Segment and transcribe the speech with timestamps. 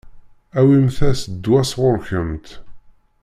[0.59, 2.47] Awimt-as-d ddwa sɣur-kemt.